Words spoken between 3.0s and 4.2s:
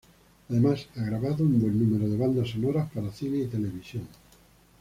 cine y televisión.